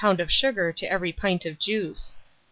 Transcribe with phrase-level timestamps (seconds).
[0.03, 2.17] of sugar to every pint of juice.